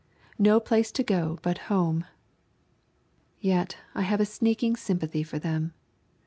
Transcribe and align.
No 0.39 0.59
place 0.59 0.91
to 0.93 1.03
go 1.03 1.37
but 1.43 1.59
home. 1.69 2.05
Yet 3.39 3.77
I 3.93 4.01
have 4.01 4.19
a 4.19 4.25
sneaking 4.25 4.75
sympathy 4.75 5.21
for 5.21 5.37
them. 5.37 5.75